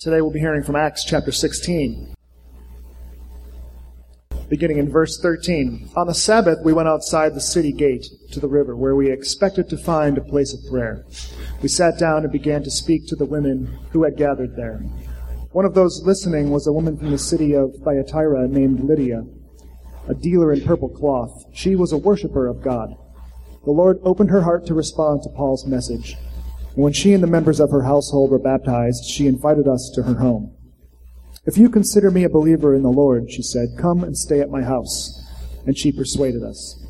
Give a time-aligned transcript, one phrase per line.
[0.00, 2.14] Today we'll be hearing from Acts chapter 16,
[4.48, 5.90] beginning in verse 13.
[5.96, 9.68] On the Sabbath, we went outside the city gate to the river, where we expected
[9.68, 11.04] to find a place of prayer.
[11.62, 14.78] We sat down and began to speak to the women who had gathered there.
[15.50, 19.24] One of those listening was a woman from the city of Thyatira named Lydia,
[20.08, 21.44] a dealer in purple cloth.
[21.52, 22.94] She was a worshiper of God.
[23.64, 26.14] The Lord opened her heart to respond to Paul's message.
[26.78, 30.04] And when she and the members of her household were baptized, she invited us to
[30.04, 30.54] her home.
[31.44, 34.48] If you consider me a believer in the Lord, she said, come and stay at
[34.48, 35.20] my house.
[35.66, 36.80] And she persuaded us.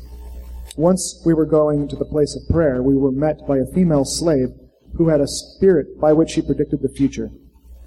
[0.77, 4.05] Once we were going to the place of prayer, we were met by a female
[4.05, 4.49] slave
[4.95, 7.31] who had a spirit by which she predicted the future.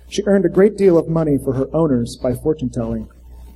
[0.09, 3.09] She earned a great deal of money for her owners by fortune telling.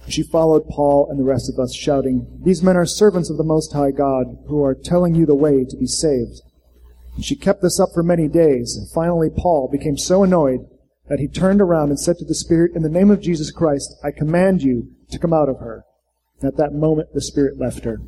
[0.06, 3.42] She followed Paul and the rest of us, shouting, These men are servants of the
[3.42, 6.42] Most High God, who are telling you the way to be saved.
[7.16, 8.76] And she kept this up for many days.
[8.76, 10.60] And finally, Paul became so annoyed
[11.08, 13.96] that he turned around and said to the Spirit, In the name of Jesus Christ,
[14.04, 15.84] I command you to come out of her.
[16.42, 18.00] At that moment, the Spirit left her.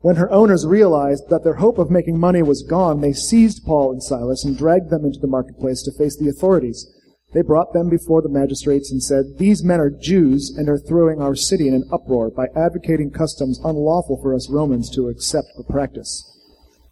[0.00, 3.90] When her owners realized that their hope of making money was gone, they seized Paul
[3.90, 6.86] and Silas and dragged them into the marketplace to face the authorities.
[7.32, 11.20] They brought them before the magistrates and said, These men are Jews and are throwing
[11.20, 15.64] our city in an uproar by advocating customs unlawful for us Romans to accept or
[15.64, 16.35] practice.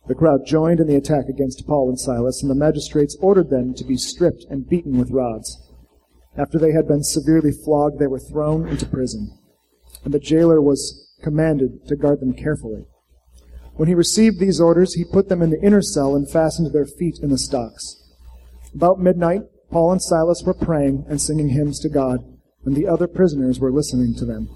[0.07, 3.73] The crowd joined in the attack against Paul and Silas, and the magistrates ordered them
[3.75, 5.61] to be stripped and beaten with rods.
[6.37, 9.39] After they had been severely flogged, they were thrown into prison,
[10.05, 12.85] and the jailer was commanded to guard them carefully.
[13.77, 16.87] When he received these orders, he put them in the inner cell and fastened their
[16.87, 17.97] feet in the stocks.
[18.75, 22.19] About midnight, Paul and Silas were praying and singing hymns to God,
[22.65, 24.49] and the other prisoners were listening to them.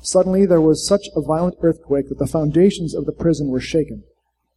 [0.00, 4.04] Suddenly there was such a violent earthquake that the foundations of the prison were shaken.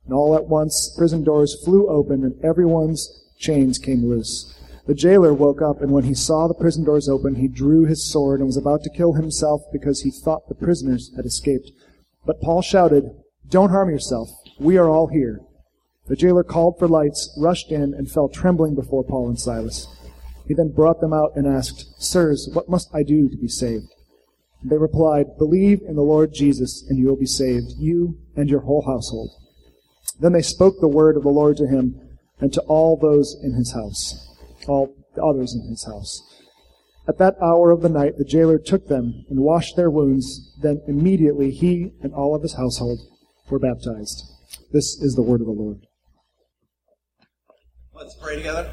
[0.06, 4.58] And all at once, prison doors flew open and everyone's chains came loose.
[4.88, 8.04] The jailer woke up, and when he saw the prison doors open, he drew his
[8.04, 11.72] sword and was about to kill himself because he thought the prisoners had escaped.
[12.26, 13.06] But Paul shouted,
[13.48, 14.30] Don't harm yourself.
[14.60, 15.42] We are all here.
[16.08, 19.88] The jailer called for lights, rushed in, and fell trembling before Paul and Silas.
[20.48, 23.94] He then brought them out and asked, Sirs, what must I do to be saved?
[24.64, 28.62] They replied, Believe in the Lord Jesus, and you will be saved, you and your
[28.62, 29.32] whole household.
[30.22, 32.00] Then they spoke the word of the Lord to him
[32.40, 34.30] and to all those in his house,
[34.68, 36.22] all the others in his house.
[37.08, 40.56] At that hour of the night, the jailer took them and washed their wounds.
[40.62, 43.00] Then immediately he and all of his household
[43.50, 44.24] were baptized.
[44.72, 45.88] This is the word of the Lord.
[47.96, 48.72] Let's pray together.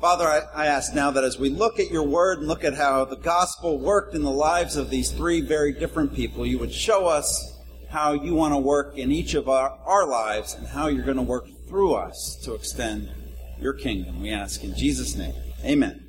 [0.00, 2.74] Father, I, I, ask now that as we look at your word and look at
[2.74, 6.72] how the gospel worked in the lives of these three very different people, you would
[6.72, 7.57] show us
[7.88, 11.16] how you want to work in each of our, our lives and how you're going
[11.16, 13.10] to work through us to extend
[13.58, 14.20] your kingdom.
[14.20, 15.34] We ask in Jesus' name.
[15.64, 16.04] Amen.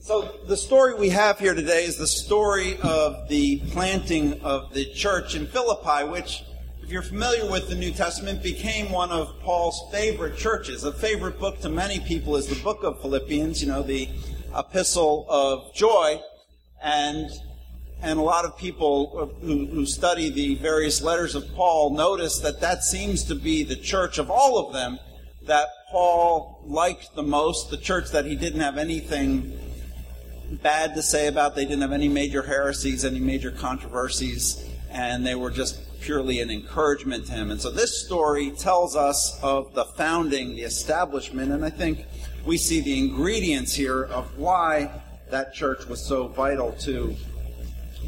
[0.00, 4.86] So, the story we have here today is the story of the planting of the
[4.86, 6.44] church in Philippi, which,
[6.82, 10.84] if you're familiar with the New Testament, became one of Paul's favorite churches.
[10.84, 14.08] A favorite book to many people is the book of Philippians, you know, the
[14.56, 16.22] epistle of joy.
[16.82, 17.28] And
[18.02, 22.60] and a lot of people who, who, study the various letters of Paul notice that
[22.60, 24.98] that seems to be the church of all of them
[25.46, 29.58] that Paul liked the most, the church that he didn't have anything
[30.62, 31.56] bad to say about.
[31.56, 36.50] They didn't have any major heresies, any major controversies, and they were just purely an
[36.50, 37.50] encouragement to him.
[37.50, 42.04] And so this story tells us of the founding, the establishment, and I think
[42.44, 47.16] we see the ingredients here of why that church was so vital to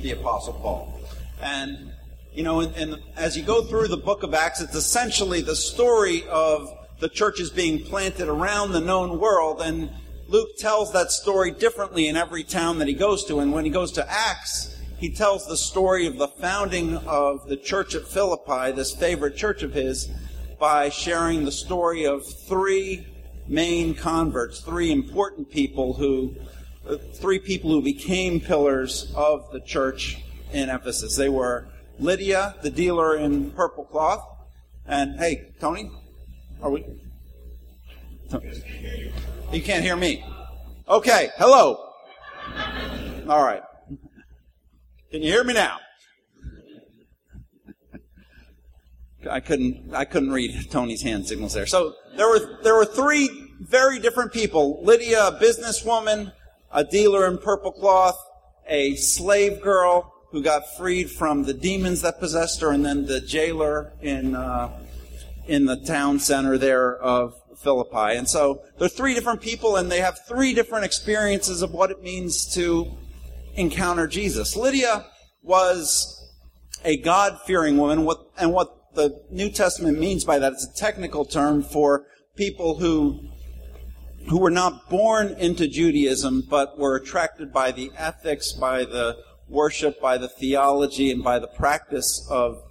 [0.02, 1.00] the Apostle Paul.
[1.42, 1.92] And,
[2.32, 5.56] you know, and, and as you go through the book of Acts, it's essentially the
[5.56, 6.68] story of
[7.00, 9.60] the churches being planted around the known world.
[9.62, 9.90] And
[10.28, 13.40] Luke tells that story differently in every town that he goes to.
[13.40, 17.56] And when he goes to Acts, he tells the story of the founding of the
[17.56, 20.10] church at Philippi, this favorite church of his,
[20.58, 23.06] by sharing the story of three
[23.48, 26.34] main converts, three important people who
[26.98, 30.18] three people who became pillars of the church
[30.52, 31.16] in Ephesus.
[31.16, 34.24] They were Lydia, the dealer in purple cloth,
[34.86, 35.90] and hey, Tony,
[36.62, 36.84] are we?
[39.52, 40.24] You can't hear me.
[40.88, 41.92] Okay, hello.
[43.28, 43.62] All right.
[45.10, 45.78] Can you hear me now?
[49.28, 51.66] I couldn't I couldn't read Tony's hand signals there.
[51.66, 53.28] So there were there were three
[53.60, 54.82] very different people.
[54.82, 56.32] Lydia, a businesswoman,
[56.70, 58.18] a dealer in purple cloth,
[58.68, 63.20] a slave girl who got freed from the demons that possessed her, and then the
[63.20, 64.70] jailer in uh,
[65.46, 68.16] in the town center there of Philippi.
[68.16, 72.02] And so they're three different people and they have three different experiences of what it
[72.02, 72.90] means to
[73.54, 74.56] encounter Jesus.
[74.56, 75.06] Lydia
[75.42, 76.16] was
[76.84, 78.08] a God fearing woman,
[78.38, 82.06] and what the New Testament means by that is a technical term for
[82.36, 83.29] people who
[84.28, 89.16] who were not born into Judaism but were attracted by the ethics, by the
[89.48, 92.62] worship, by the theology, and by the practice of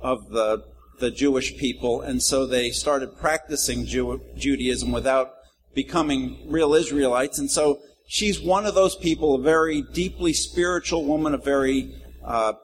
[0.00, 0.64] of the
[1.00, 5.34] the Jewish people, and so they started practicing Jew- Judaism without
[5.74, 7.38] becoming real Israelites.
[7.38, 12.54] And so she's one of those people, a very deeply spiritual woman, a very uh,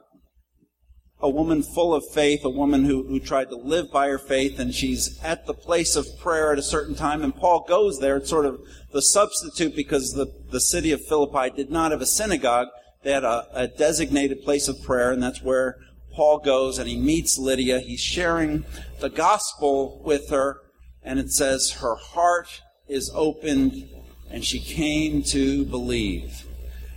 [1.22, 4.58] a woman full of faith, a woman who, who tried to live by her faith,
[4.58, 8.16] and she's at the place of prayer at a certain time, and Paul goes there.
[8.16, 8.60] It's sort of
[8.92, 12.68] the substitute because the, the city of Philippi did not have a synagogue.
[13.02, 15.76] They had a, a designated place of prayer, and that's where
[16.14, 17.80] Paul goes and he meets Lydia.
[17.80, 18.64] He's sharing
[19.00, 20.62] the gospel with her,
[21.02, 23.88] and it says, Her heart is opened,
[24.30, 26.46] and she came to believe.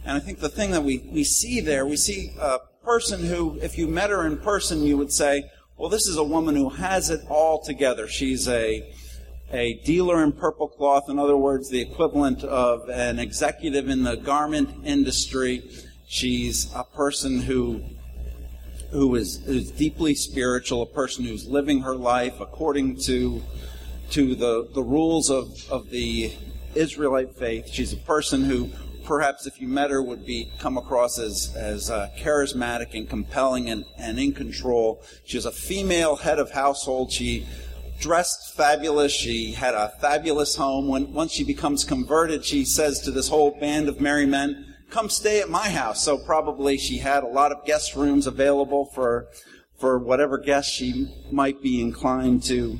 [0.05, 3.57] And I think the thing that we, we see there, we see uh, person who,
[3.62, 6.69] if you met her in person, you would say, well, this is a woman who
[6.69, 8.07] has it all together.
[8.07, 8.94] She's a,
[9.51, 14.15] a dealer in purple cloth, in other words, the equivalent of an executive in the
[14.15, 15.69] garment industry.
[16.07, 17.81] She's a person who
[18.91, 23.41] who is, is deeply spiritual, a person who's living her life according to
[24.12, 26.31] to the, the rules of, of the
[26.75, 27.68] Israelite faith.
[27.68, 28.69] She's a person who
[29.03, 33.69] perhaps if you met her would be come across as as uh, charismatic and compelling
[33.69, 35.03] and, and in control.
[35.25, 37.11] She was a female head of household.
[37.11, 37.45] She
[38.00, 39.11] dressed fabulous.
[39.13, 40.88] She had a fabulous home.
[40.88, 45.09] When once she becomes converted, she says to this whole band of merry men, "Come
[45.09, 49.27] stay at my house." So probably she had a lot of guest rooms available for
[49.79, 52.79] for whatever guests she might be inclined to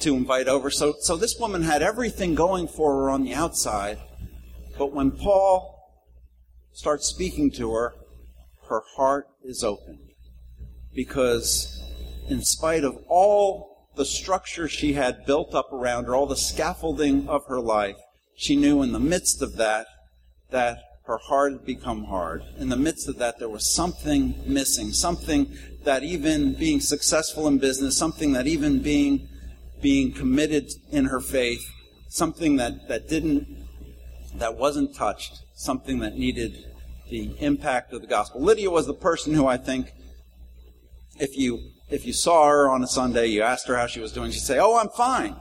[0.00, 0.70] to invite over.
[0.70, 3.98] So so this woman had everything going for her on the outside
[4.78, 5.74] but when Paul
[6.72, 7.94] starts speaking to her,
[8.68, 9.98] her heart is opened.
[10.94, 11.82] Because
[12.28, 17.28] in spite of all the structure she had built up around her, all the scaffolding
[17.28, 17.96] of her life,
[18.36, 19.86] she knew in the midst of that
[20.50, 22.42] that her heart had become hard.
[22.58, 25.52] In the midst of that, there was something missing, something
[25.84, 29.28] that even being successful in business, something that even being
[29.80, 31.64] being committed in her faith,
[32.08, 33.57] something that, that didn't
[34.38, 36.64] that wasn't touched, something that needed
[37.10, 38.40] the impact of the gospel.
[38.42, 39.92] Lydia was the person who I think,
[41.18, 44.12] if you if you saw her on a Sunday, you asked her how she was
[44.12, 45.36] doing, she'd say, "Oh, I'm fine."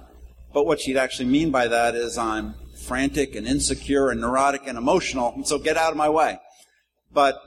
[0.53, 2.55] But what she'd actually mean by that is, "I'm
[2.85, 6.39] frantic and insecure and neurotic and emotional, and so get out of my way."
[7.11, 7.41] But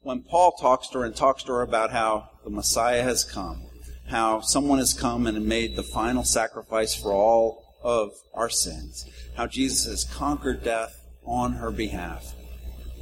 [0.00, 3.66] when Paul talks to her and talks to her about how the Messiah has come,
[4.06, 9.46] how someone has come and made the final sacrifice for all of our sins, how
[9.46, 12.34] Jesus has conquered death on her behalf.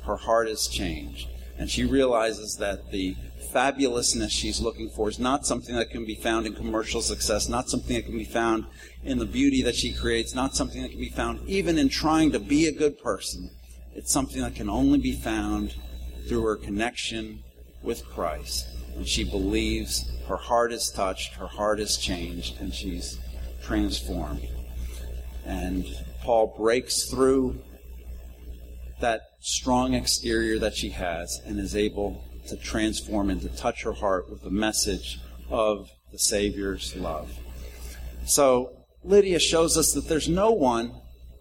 [0.05, 1.28] Her heart is changed.
[1.58, 3.17] And she realizes that the
[3.52, 7.70] fabulousness she's looking for is not something that can be found in commercial success, not
[7.70, 8.67] something that can be found
[9.02, 12.32] in the beauty that she creates, not something that can be found even in trying
[12.32, 13.50] to be a good person.
[13.94, 15.75] It's something that can only be found
[16.28, 17.43] through her connection
[17.82, 18.67] with Christ.
[18.94, 23.19] And she believes her heart is touched, her heart is changed, and she's
[23.62, 24.46] transformed.
[25.47, 25.87] And
[26.23, 27.61] Paul breaks through
[29.00, 33.93] that strong exterior that she has and is able to transform and to touch her
[33.93, 37.31] heart with the message of the Savior's love.
[38.26, 38.73] So
[39.05, 40.93] Lydia shows us that there's no one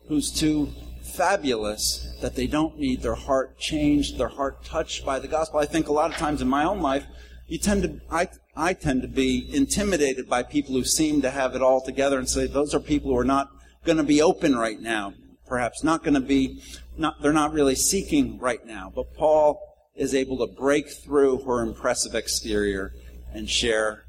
[0.08, 0.72] who's too
[1.02, 5.60] fabulous that they don't need their heart changed, their heart touched by the gospel.
[5.60, 7.06] I think a lot of times in my own life,
[7.48, 11.56] you tend to, I, I tend to be intimidated by people who seem to have
[11.56, 13.55] it all together and say those are people who are not
[13.86, 15.14] going to be open right now.
[15.48, 16.62] Perhaps not going to be,
[16.98, 18.92] not, they're not really seeking right now.
[18.94, 19.60] But Paul
[19.96, 22.92] is able to break through her impressive exterior
[23.34, 24.06] and share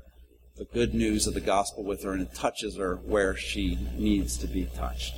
[0.56, 4.38] the good news of the gospel with her, and it touches her where she needs
[4.38, 5.14] to be touched.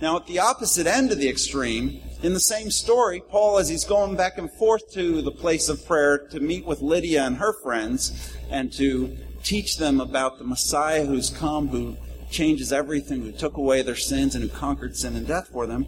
[0.00, 3.84] Now, at the opposite end of the extreme, in the same story, Paul, as he's
[3.84, 7.52] going back and forth to the place of prayer to meet with Lydia and her
[7.62, 11.96] friends and to teach them about the Messiah who's come, who
[12.34, 15.86] changes everything, who took away their sins and who conquered sin and death for them.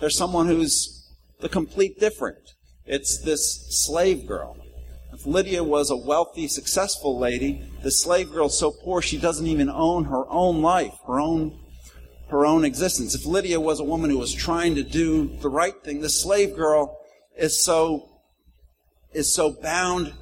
[0.00, 1.06] There's someone who's
[1.40, 2.38] the complete different.
[2.86, 4.56] It's this slave girl.
[5.12, 9.68] If Lydia was a wealthy, successful lady, the slave girl's so poor she doesn't even
[9.68, 11.58] own her own life, her own
[12.30, 13.14] her own existence.
[13.14, 16.54] If Lydia was a woman who was trying to do the right thing, the slave
[16.54, 16.98] girl
[17.36, 18.08] is so
[19.12, 20.12] is so bound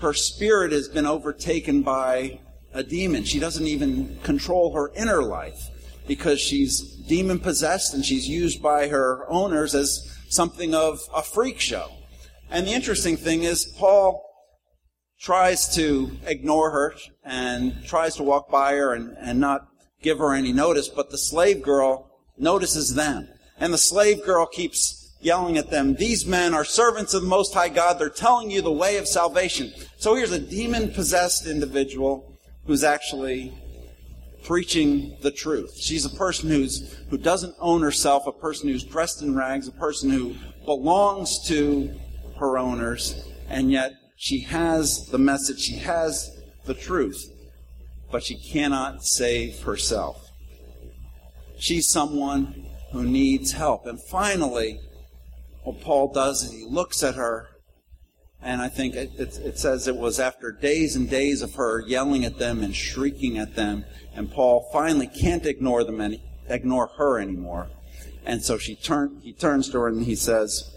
[0.00, 2.40] her spirit has been overtaken by
[2.72, 3.24] a demon.
[3.24, 5.68] She doesn't even control her inner life
[6.06, 11.60] because she's demon possessed and she's used by her owners as something of a freak
[11.60, 11.90] show.
[12.50, 14.24] And the interesting thing is, Paul
[15.20, 19.68] tries to ignore her and tries to walk by her and, and not
[20.02, 23.28] give her any notice, but the slave girl notices them.
[23.58, 27.52] And the slave girl keeps yelling at them, These men are servants of the Most
[27.52, 27.98] High God.
[27.98, 29.72] They're telling you the way of salvation.
[29.98, 32.29] So here's a demon possessed individual
[32.70, 33.52] who's actually
[34.44, 35.76] preaching the truth.
[35.76, 39.72] She's a person who's, who doesn't own herself, a person who's dressed in rags, a
[39.72, 41.92] person who belongs to
[42.38, 47.32] her owners, and yet she has the message, she has the truth,
[48.12, 50.30] but she cannot save herself.
[51.58, 53.84] She's someone who needs help.
[53.86, 54.78] And finally,
[55.64, 57.48] what Paul does is he looks at her,
[58.42, 61.80] and I think it, it, it, says it was after days and days of her
[61.80, 66.88] yelling at them and shrieking at them, and Paul finally can't ignore them any, ignore
[66.96, 67.68] her anymore.
[68.24, 70.74] And so she turn, he turns to her and he says,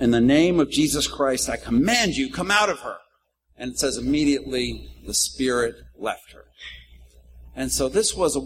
[0.00, 2.98] In the name of Jesus Christ, I command you, come out of her.
[3.56, 6.44] And it says immediately the Spirit left her.
[7.54, 8.40] And so this was a,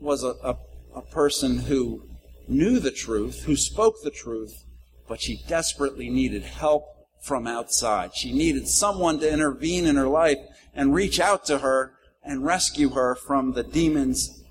[0.00, 0.56] was a, a,
[0.94, 2.08] a person who
[2.48, 4.64] knew the truth, who spoke the truth,
[5.08, 8.14] but she desperately needed help from outside.
[8.14, 10.38] She needed someone to intervene in her life
[10.74, 11.92] and reach out to her
[12.22, 14.42] and rescue her from the demons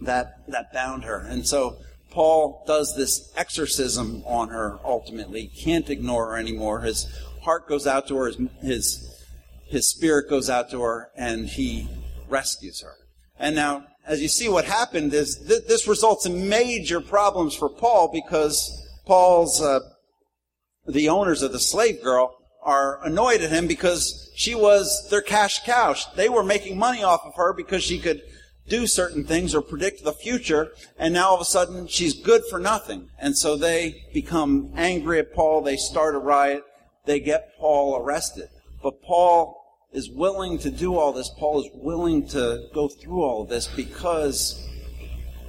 [0.00, 1.18] that, that bound her.
[1.20, 1.78] And so
[2.10, 5.48] Paul does this exorcism on her ultimately.
[5.48, 6.80] Can't ignore her anymore.
[6.80, 7.06] His
[7.42, 9.24] heart goes out to her, his, his,
[9.66, 11.88] his spirit goes out to her, and he
[12.28, 12.94] rescues her.
[13.38, 17.68] And now, as you see, what happened is th- this results in major problems for
[17.68, 19.80] Paul because Paul's, uh,
[20.88, 25.64] the owners of the slave girl, are annoyed at him because she was their cash
[25.64, 25.94] cow.
[26.16, 28.22] They were making money off of her because she could
[28.68, 32.42] do certain things or predict the future, and now all of a sudden she's good
[32.50, 33.08] for nothing.
[33.18, 36.62] And so they become angry at Paul, they start a riot,
[37.06, 38.48] they get Paul arrested.
[38.82, 39.58] But Paul
[39.92, 41.30] is willing to do all this.
[41.38, 44.68] Paul is willing to go through all of this because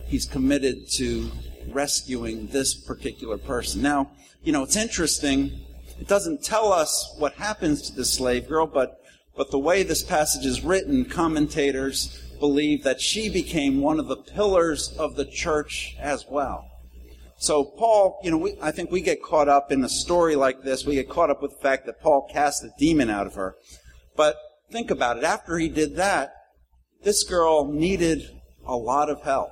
[0.08, 1.30] he's committed to
[1.72, 3.82] rescuing this particular person.
[3.82, 5.60] Now, you know, it's interesting.
[6.00, 9.02] It doesn't tell us what happens to the slave girl, but,
[9.36, 14.16] but the way this passage is written, commentators believe that she became one of the
[14.16, 16.66] pillars of the church as well.
[17.38, 20.64] So Paul, you know, we, I think we get caught up in a story like
[20.64, 20.86] this.
[20.86, 23.56] We get caught up with the fact that Paul cast a demon out of her.
[24.16, 24.36] But
[24.72, 25.24] think about it.
[25.24, 26.34] After he did that,
[27.04, 28.30] this girl needed
[28.66, 29.52] a lot of help.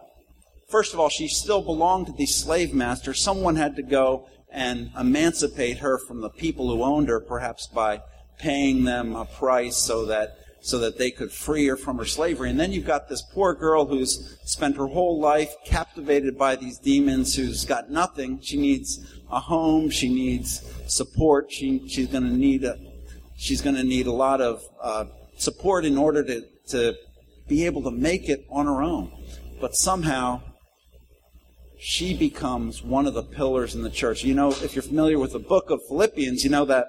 [0.70, 3.13] First of all, she still belonged to the slave master.
[3.13, 8.01] Someone had to go and emancipate her from the people who owned her, perhaps by
[8.39, 12.50] paying them a price so that so that they could free her from her slavery.
[12.50, 16.77] And then you've got this poor girl who's spent her whole life captivated by these
[16.77, 18.42] demons, who's got nothing.
[18.42, 19.00] She needs
[19.32, 19.89] a home.
[19.89, 21.51] She needs support.
[21.51, 22.77] She, she's going to need a,
[23.38, 25.06] she's going to need a lot of uh,
[25.38, 26.96] support in order to, to
[27.48, 29.12] be able to make it on her own.
[29.62, 30.42] But somehow,
[31.80, 34.24] she becomes one of the pillars in the church.
[34.24, 36.88] You know, if you're familiar with the book of Philippians, you know that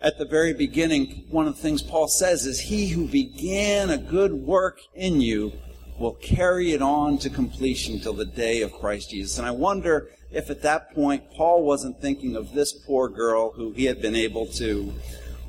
[0.00, 3.98] at the very beginning, one of the things Paul says is, He who began a
[3.98, 5.52] good work in you
[5.98, 9.38] will carry it on to completion till the day of Christ Jesus.
[9.38, 13.72] And I wonder if at that point Paul wasn't thinking of this poor girl who
[13.72, 14.92] he had been able to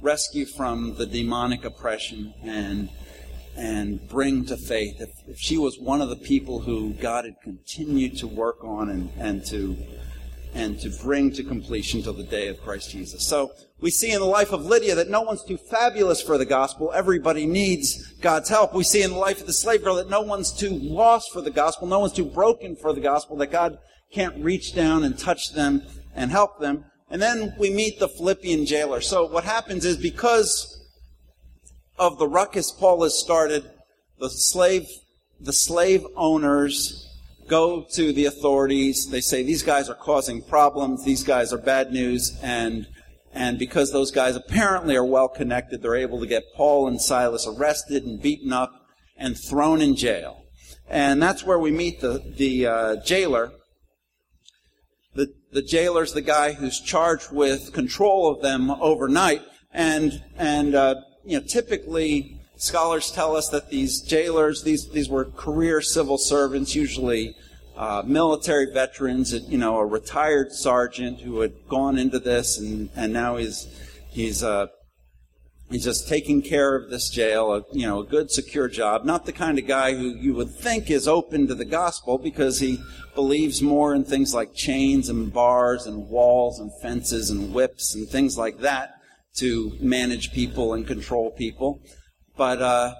[0.02, 2.90] rescue from the demonic oppression and
[3.58, 5.02] and bring to faith.
[5.02, 8.90] If, if she was one of the people who God had continued to work on
[8.90, 9.76] and, and to
[10.54, 13.28] and to bring to completion till the day of Christ Jesus.
[13.28, 16.46] So we see in the life of Lydia that no one's too fabulous for the
[16.46, 16.92] gospel.
[16.96, 18.74] Everybody needs God's help.
[18.74, 21.42] We see in the life of the slave girl that no one's too lost for
[21.42, 21.88] the gospel.
[21.88, 23.78] No one's too broken for the gospel, that God
[24.12, 25.84] can't reach down and touch them
[26.16, 26.86] and help them.
[27.10, 29.02] And then we meet the Philippian jailer.
[29.02, 30.77] So what happens is because
[31.98, 33.70] of the ruckus Paul has started,
[34.20, 34.88] the slave,
[35.39, 37.08] the slave owners
[37.48, 39.10] go to the authorities.
[39.10, 41.04] They say these guys are causing problems.
[41.04, 42.38] These guys are bad news.
[42.42, 42.88] And,
[43.34, 47.48] and because those guys apparently are well connected, they're able to get Paul and Silas
[47.48, 48.72] arrested and beaten up
[49.18, 50.44] and thrown in jail.
[50.89, 53.51] And that's where we meet the, the uh, jailer.
[55.16, 59.42] The, the jailer's the guy who's charged with control of them overnight.
[59.74, 60.96] And, and, uh,
[61.28, 66.74] you know, typically Scholars tell us that these jailers, these, these were career civil servants,
[66.74, 67.36] usually
[67.76, 73.14] uh, military veterans, you know, a retired sergeant who had gone into this and, and
[73.14, 73.68] now he's,
[74.10, 74.68] he's, uh,
[75.70, 79.04] He's just taking care of this jail, a, you know, a good, secure job.
[79.04, 82.62] Not the kind of guy who you would think is open to the gospel because
[82.62, 82.80] he
[83.16, 88.08] believes more in things like chains and bars and walls and fences and whips and
[88.08, 88.97] things like that
[89.38, 91.82] to manage people and control people.
[92.36, 92.96] But, uh,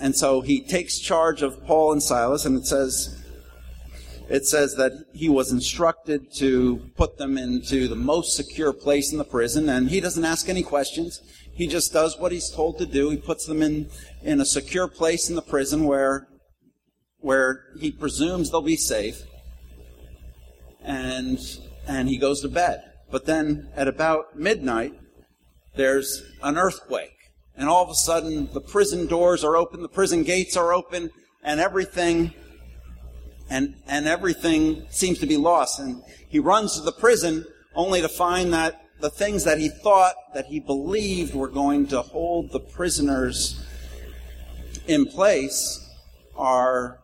[0.00, 3.16] and so he takes charge of Paul and Silas, and it says,
[4.28, 9.18] it says that he was instructed to put them into the most secure place in
[9.18, 11.20] the prison, and he doesn't ask any questions.
[11.52, 13.10] He just does what he's told to do.
[13.10, 13.90] He puts them in,
[14.22, 16.28] in a secure place in the prison where,
[17.18, 19.22] where he presumes they'll be safe.
[20.82, 21.38] And,
[21.86, 22.84] and he goes to bed.
[23.10, 24.94] But then at about midnight,
[25.76, 27.16] there's an earthquake.
[27.56, 31.10] And all of a sudden, the prison doors are open, the prison gates are open,
[31.42, 32.32] and everything,
[33.48, 35.78] and, and everything seems to be lost.
[35.78, 40.14] And he runs to the prison only to find that the things that he thought,
[40.34, 43.64] that he believed were going to hold the prisoners
[44.86, 45.88] in place
[46.36, 47.00] are,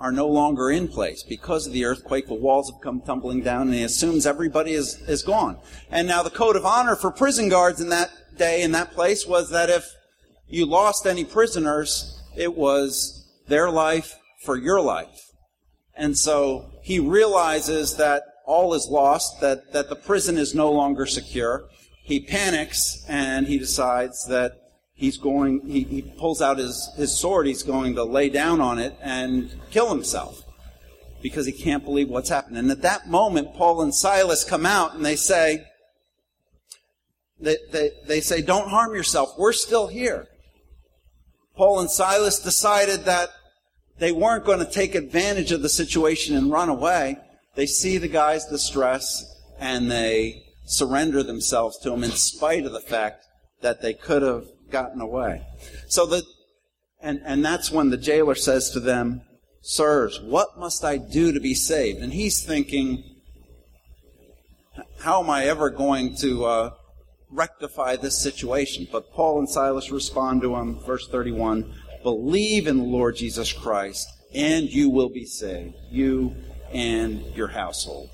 [0.00, 1.22] are no longer in place.
[1.22, 4.98] Because of the earthquake, the walls have come tumbling down, and he assumes everybody is,
[5.02, 5.58] is gone.
[5.90, 9.26] And now the code of honor for prison guards in that day, in that place,
[9.26, 9.84] was that if
[10.48, 15.30] you lost any prisoners, it was their life for your life.
[15.94, 21.04] And so he realizes that all is lost, that, that the prison is no longer
[21.04, 21.68] secure.
[22.02, 24.52] He panics and he decides that
[25.00, 28.78] he's going, he, he pulls out his, his sword, he's going to lay down on
[28.78, 30.42] it and kill himself
[31.22, 32.58] because he can't believe what's happened.
[32.58, 35.64] And at that moment, Paul and Silas come out and they say,
[37.40, 39.30] they, they, they say, don't harm yourself.
[39.38, 40.28] We're still here.
[41.56, 43.30] Paul and Silas decided that
[43.98, 47.16] they weren't going to take advantage of the situation and run away.
[47.54, 49.24] They see the guy's distress
[49.58, 53.24] and they surrender themselves to him in spite of the fact
[53.62, 55.42] that they could have gotten away.
[55.88, 56.24] So that,
[57.00, 59.22] and, and that's when the jailer says to them,
[59.62, 62.00] Sirs, what must I do to be saved?
[62.00, 63.04] And he's thinking,
[65.00, 66.70] how am I ever going to uh,
[67.30, 68.88] rectify this situation?
[68.90, 74.06] But Paul and Silas respond to him, verse 31, believe in the Lord Jesus Christ,
[74.34, 75.74] and you will be saved.
[75.90, 76.34] You
[76.72, 78.10] and your household.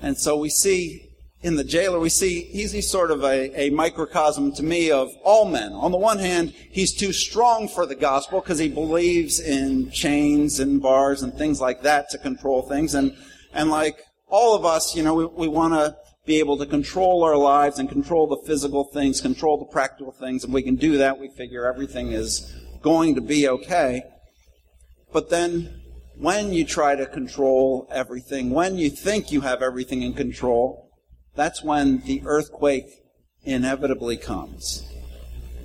[0.00, 1.10] And so we see
[1.44, 5.14] in the jailer, we see he's, he's sort of a, a, microcosm to me of
[5.22, 5.72] all men.
[5.74, 10.58] On the one hand, he's too strong for the gospel because he believes in chains
[10.58, 12.94] and bars and things like that to control things.
[12.94, 13.14] And,
[13.52, 17.22] and like all of us, you know, we, we want to be able to control
[17.22, 20.44] our lives and control the physical things, control the practical things.
[20.44, 24.02] If we can do that, we figure everything is going to be okay.
[25.12, 25.82] But then
[26.16, 30.83] when you try to control everything, when you think you have everything in control,
[31.34, 33.02] that's when the earthquake
[33.44, 34.88] inevitably comes.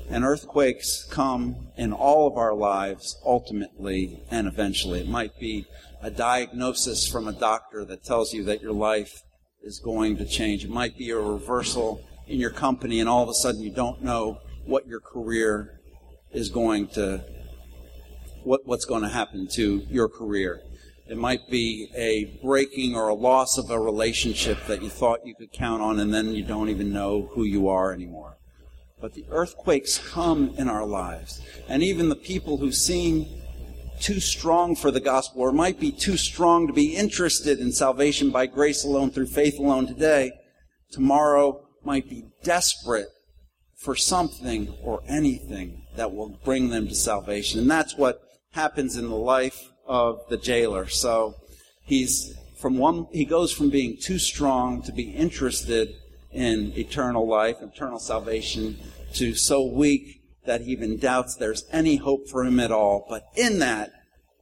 [0.09, 5.01] And earthquakes come in all of our lives ultimately and eventually.
[5.01, 5.65] It might be
[6.01, 9.23] a diagnosis from a doctor that tells you that your life
[9.61, 10.63] is going to change.
[10.63, 14.01] It might be a reversal in your company and all of a sudden you don't
[14.01, 15.79] know what your career
[16.31, 17.23] is going to
[18.43, 20.61] what, what's going to happen to your career.
[21.09, 25.33] It might be a breaking or a loss of a relationship that you thought you
[25.33, 28.37] could count on, and then you don't even know who you are anymore.
[29.01, 31.41] But the earthquakes come in our lives.
[31.67, 33.25] And even the people who seem
[33.99, 38.29] too strong for the gospel, or might be too strong to be interested in salvation
[38.29, 40.31] by grace alone through faith alone today,
[40.91, 43.09] tomorrow might be desperate
[43.77, 47.59] for something or anything that will bring them to salvation.
[47.59, 50.87] And that's what happens in the life of the jailer.
[50.87, 51.35] So
[51.83, 55.95] he's from one, he goes from being too strong to be interested
[56.31, 58.77] in eternal life, eternal salvation,
[59.15, 63.05] to so weak that he even doubts there's any hope for him at all.
[63.09, 63.91] But in that,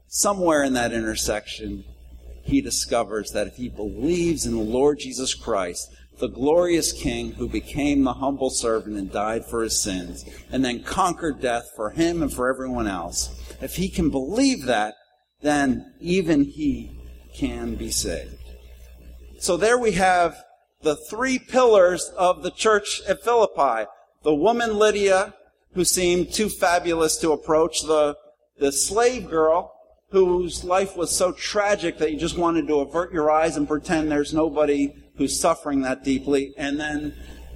[0.08, 1.84] somewhere in that intersection,
[2.44, 7.48] he discovers that if he believes in the Lord Jesus Christ, the glorious King who
[7.48, 12.24] became the humble servant and died for his sins, and then conquered death for him
[12.24, 13.30] and for everyone else,
[13.62, 14.96] if he can believe that,
[15.41, 16.91] then even he
[17.34, 18.36] can be saved.
[19.39, 20.43] So there we have
[20.82, 23.88] the three pillars of the church at Philippi.
[24.23, 25.34] The woman Lydia,
[25.73, 28.15] who seemed too fabulous to approach, the,
[28.58, 29.73] the slave girl,
[30.10, 34.10] whose life was so tragic that you just wanted to avert your eyes and pretend
[34.10, 37.13] there's nobody who's suffering that deeply, and then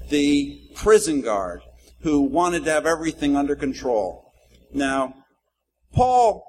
[0.09, 1.61] the prison guard,
[2.01, 4.33] who wanted to have everything under control.
[4.73, 5.13] Now,
[5.93, 6.43] Paul,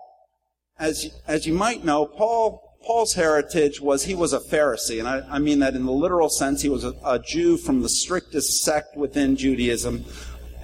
[0.82, 5.22] as, as you might know, Paul Paul's heritage was he was a Pharisee, and I,
[5.30, 6.62] I mean that in the literal sense.
[6.62, 10.04] He was a, a Jew from the strictest sect within Judaism.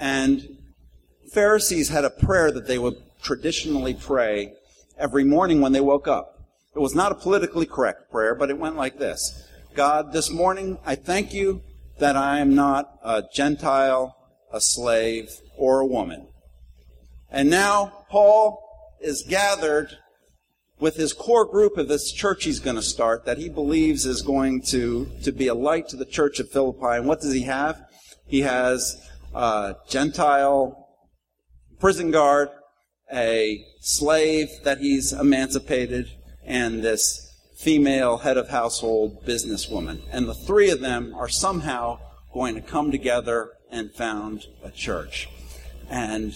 [0.00, 0.58] And
[1.32, 4.54] Pharisees had a prayer that they would traditionally pray
[4.98, 6.40] every morning when they woke up.
[6.74, 10.78] It was not a politically correct prayer, but it went like this God, this morning
[10.84, 11.62] I thank you
[12.00, 14.16] that I am not a Gentile,
[14.52, 16.26] a slave, or a woman.
[17.30, 18.64] And now Paul
[19.00, 19.96] is gathered
[20.80, 24.22] with his core group of this church he's going to start that he believes is
[24.22, 26.96] going to, to be a light to the church of Philippi.
[26.96, 27.80] And what does he have?
[28.26, 28.96] He has
[29.34, 30.88] a Gentile
[31.80, 32.48] prison guard,
[33.12, 36.10] a slave that he's emancipated,
[36.44, 37.24] and this
[37.56, 40.00] female head of household businesswoman.
[40.12, 41.98] And the three of them are somehow
[42.32, 45.28] going to come together and found a church.
[45.90, 46.34] And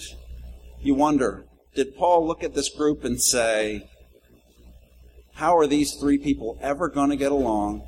[0.81, 3.89] you wonder, did Paul look at this group and say,
[5.33, 7.87] how are these three people ever going to get along?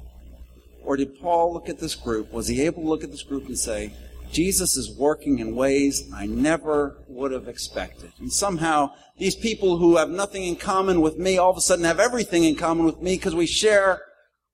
[0.84, 2.32] Or did Paul look at this group?
[2.32, 3.94] Was he able to look at this group and say,
[4.32, 8.12] Jesus is working in ways I never would have expected.
[8.20, 11.86] And somehow, these people who have nothing in common with me all of a sudden
[11.86, 14.02] have everything in common with me because we share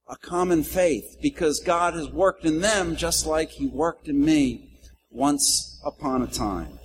[0.07, 4.69] a common faith, because God has worked in them just like He worked in me
[5.09, 6.77] once upon a time.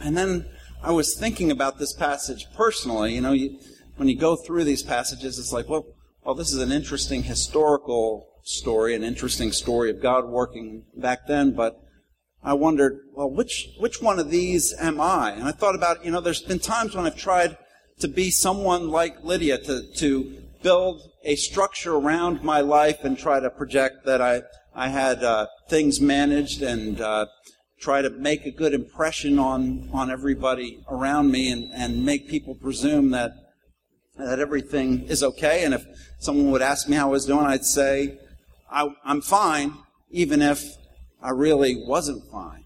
[0.00, 0.46] And then
[0.82, 3.14] I was thinking about this passage personally.
[3.14, 3.58] You know, you,
[3.96, 5.86] when you go through these passages, it's like, well,
[6.24, 11.52] well, this is an interesting historical story, an interesting story of God working back then,
[11.54, 11.80] but
[12.42, 15.32] I wondered, well, which, which one of these am I?
[15.32, 17.56] And I thought about, you know, there's been times when I've tried
[18.00, 23.40] to be someone like Lydia, to, to build a structure around my life and try
[23.40, 24.42] to project that I,
[24.74, 27.26] I had uh, things managed and uh,
[27.80, 32.54] try to make a good impression on, on everybody around me and, and make people
[32.54, 33.32] presume that
[34.18, 35.64] that everything is okay.
[35.64, 35.86] And if
[36.18, 38.18] someone would ask me how I was doing, I'd say,
[38.70, 39.74] I, am fine,
[40.10, 40.62] even if
[41.22, 42.64] I really wasn't fine.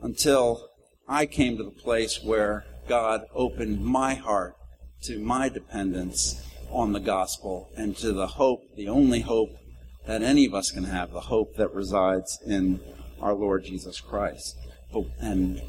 [0.00, 0.68] Until
[1.08, 4.56] I came to the place where God opened my heart
[5.02, 9.50] to my dependence on the gospel and to the hope, the only hope
[10.06, 12.80] that any of us can have, the hope that resides in
[13.20, 14.56] our Lord Jesus Christ.
[15.20, 15.62] And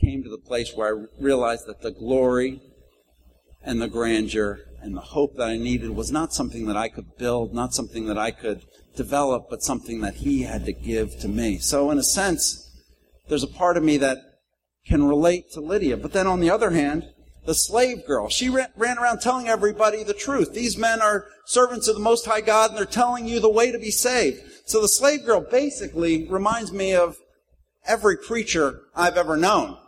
[0.00, 2.60] came to the place where I realized that the glory
[3.62, 7.16] and the grandeur and the hope that I needed was not something that I could
[7.18, 8.62] build, not something that I could
[8.96, 11.58] develop, but something that He had to give to me.
[11.58, 12.64] So, in a sense,
[13.28, 14.18] there's a part of me that
[14.86, 15.96] can relate to Lydia.
[15.96, 17.04] But then on the other hand,
[17.44, 20.52] the slave girl, she ran, ran around telling everybody the truth.
[20.52, 23.72] These men are servants of the Most High God and they're telling you the way
[23.72, 24.40] to be saved.
[24.66, 27.16] So the slave girl basically reminds me of
[27.86, 29.78] every preacher I've ever known.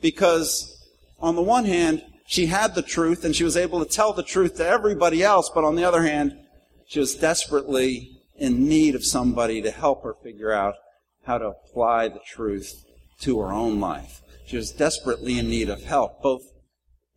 [0.00, 0.72] Because
[1.18, 4.22] on the one hand, she had the truth and she was able to tell the
[4.22, 6.38] truth to everybody else, but on the other hand,
[6.86, 10.76] she was desperately in need of somebody to help her figure out
[11.24, 12.84] how to apply the truth
[13.18, 14.22] to her own life.
[14.46, 16.42] She was desperately in need of help, both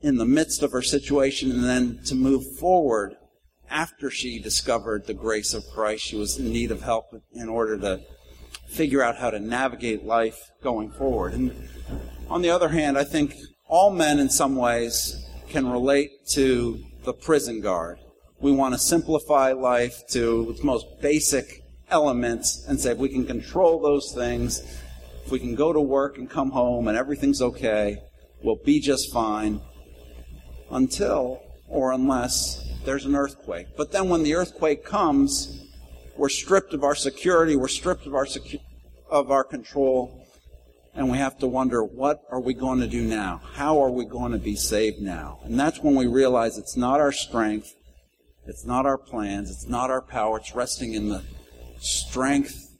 [0.02, 3.15] in the midst of her situation and then to move forward
[3.69, 6.06] after she discovered the grace of Christ.
[6.06, 8.02] She was in need of help in order to
[8.67, 11.34] figure out how to navigate life going forward.
[11.34, 11.69] And
[12.32, 13.36] on the other hand, I think
[13.67, 17.99] all men, in some ways, can relate to the prison guard.
[18.39, 23.26] We want to simplify life to its most basic elements and say if we can
[23.26, 24.60] control those things,
[25.26, 27.97] if we can go to work and come home and everything's okay,
[28.41, 29.62] we'll be just fine
[30.71, 33.67] until or unless there's an earthquake.
[33.78, 35.65] But then when the earthquake comes,
[36.17, 38.60] we're stripped of our security, we're stripped of our secu-
[39.10, 40.22] of our control,
[40.95, 43.41] and we have to wonder what are we going to do now?
[43.53, 45.39] How are we going to be saved now?
[45.43, 47.73] And that's when we realize it's not our strength,
[48.45, 51.23] it's not our plans, it's not our power, it's resting in the
[51.79, 52.77] strength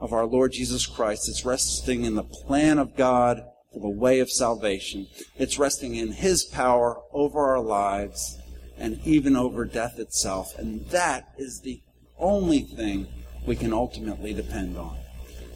[0.00, 1.28] of our Lord Jesus Christ.
[1.28, 5.08] It's resting in the plan of God for the way of salvation.
[5.36, 8.38] It's resting in His power over our lives
[8.76, 10.56] and even over death itself.
[10.56, 11.82] And that is the
[12.18, 13.08] only thing
[13.46, 14.98] we can ultimately depend on.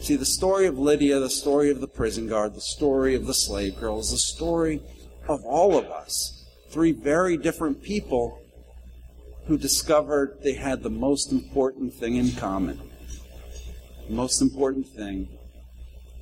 [0.03, 3.33] See, the story of Lydia, the story of the prison guard, the story of the
[3.33, 4.81] slave girl is the story
[5.29, 6.43] of all of us.
[6.71, 8.37] Three very different people
[9.47, 12.81] who discovered they had the most important thing in common.
[14.09, 15.29] The most important thing,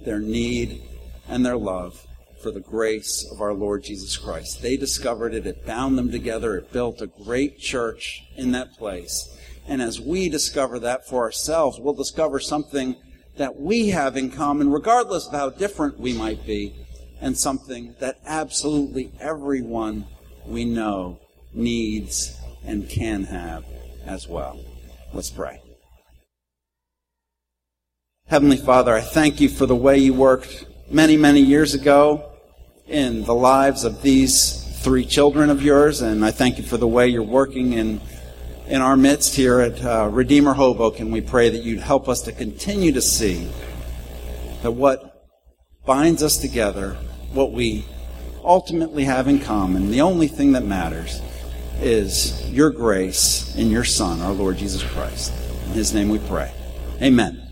[0.06, 0.84] their need
[1.28, 2.06] and their love
[2.44, 4.62] for the grace of our Lord Jesus Christ.
[4.62, 9.36] They discovered it, it bound them together, it built a great church in that place.
[9.68, 12.96] And as we discover that for ourselves, we'll discover something
[13.38, 16.76] that we have in common, regardless of how different we might be,
[17.20, 20.06] and something that absolutely everyone
[20.46, 21.20] we know
[21.54, 23.64] needs and can have
[24.06, 24.60] as well.
[25.14, 25.62] Let's pray.
[28.28, 32.32] Heavenly Father, I thank you for the way you worked many, many years ago
[32.88, 36.88] in the lives of these three children of yours, and I thank you for the
[36.88, 38.02] way you're working in,
[38.72, 41.12] in our midst here at uh, Redeemer Hoboken.
[41.12, 43.50] We pray that you'd help us to continue to see
[44.64, 45.28] that what
[45.86, 46.94] binds us together,
[47.34, 47.86] what we
[48.46, 51.22] ultimately have in common, the only thing that matters,
[51.82, 55.34] is your grace in your Son, our Lord Jesus Christ.
[55.66, 56.54] In his name we pray.
[57.02, 57.51] Amen.